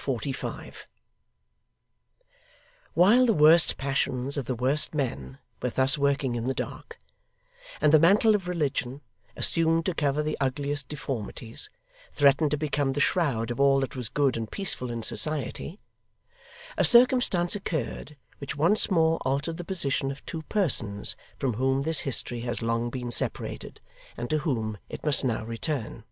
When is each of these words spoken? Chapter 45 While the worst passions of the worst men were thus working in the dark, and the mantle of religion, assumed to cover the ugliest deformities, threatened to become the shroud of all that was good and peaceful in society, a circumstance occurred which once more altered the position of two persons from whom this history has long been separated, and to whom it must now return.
Chapter 0.00 0.12
45 0.12 0.86
While 2.94 3.26
the 3.26 3.34
worst 3.34 3.76
passions 3.76 4.38
of 4.38 4.46
the 4.46 4.54
worst 4.54 4.94
men 4.94 5.36
were 5.60 5.68
thus 5.68 5.98
working 5.98 6.36
in 6.36 6.44
the 6.44 6.54
dark, 6.54 6.96
and 7.82 7.92
the 7.92 7.98
mantle 7.98 8.34
of 8.34 8.48
religion, 8.48 9.02
assumed 9.36 9.84
to 9.84 9.94
cover 9.94 10.22
the 10.22 10.38
ugliest 10.40 10.88
deformities, 10.88 11.68
threatened 12.14 12.50
to 12.52 12.56
become 12.56 12.94
the 12.94 13.00
shroud 13.02 13.50
of 13.50 13.60
all 13.60 13.78
that 13.80 13.94
was 13.94 14.08
good 14.08 14.38
and 14.38 14.50
peaceful 14.50 14.90
in 14.90 15.02
society, 15.02 15.78
a 16.78 16.82
circumstance 16.86 17.54
occurred 17.54 18.16
which 18.38 18.56
once 18.56 18.90
more 18.90 19.18
altered 19.26 19.58
the 19.58 19.64
position 19.68 20.10
of 20.10 20.24
two 20.24 20.40
persons 20.44 21.14
from 21.38 21.52
whom 21.52 21.82
this 21.82 21.98
history 22.08 22.40
has 22.40 22.62
long 22.62 22.88
been 22.88 23.10
separated, 23.10 23.82
and 24.16 24.30
to 24.30 24.38
whom 24.38 24.78
it 24.88 25.04
must 25.04 25.24
now 25.26 25.44
return. 25.44 26.04